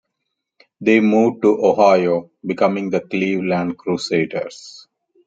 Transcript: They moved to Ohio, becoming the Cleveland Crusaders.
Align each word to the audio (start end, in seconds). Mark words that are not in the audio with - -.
They 0.79 0.99
moved 0.99 1.43
to 1.43 1.63
Ohio, 1.63 2.31
becoming 2.43 2.89
the 2.89 3.01
Cleveland 3.01 3.77
Crusaders. 3.77 4.87